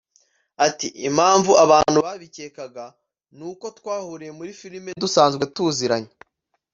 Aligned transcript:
Ati” 0.67 0.87
Impamvu 1.07 1.51
abantu 1.63 1.97
babikekaga 2.05 2.85
ni 3.37 3.43
uko 3.51 3.65
twahuriye 3.77 4.31
muri 4.39 4.51
filime 4.59 4.89
dusanzwe 5.03 5.43
tuziranye 5.55 6.11